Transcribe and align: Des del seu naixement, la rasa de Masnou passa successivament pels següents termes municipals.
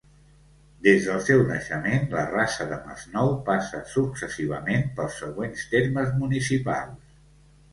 Des 0.85 1.03
del 1.09 1.19
seu 1.25 1.41
naixement, 1.49 2.07
la 2.15 2.23
rasa 2.31 2.67
de 2.71 2.79
Masnou 2.87 3.29
passa 3.51 3.83
successivament 3.93 4.89
pels 4.97 5.21
següents 5.25 5.69
termes 5.75 6.17
municipals. 6.25 7.17